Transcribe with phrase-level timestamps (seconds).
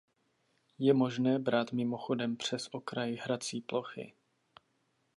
[0.79, 4.13] Je možné brát mimochodem přes okraj hrací plochy.